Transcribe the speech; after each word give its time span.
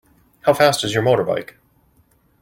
How 0.39 0.53
fast 0.55 0.83
is 0.83 0.95
your 0.95 1.03
motorbike? 1.03 1.57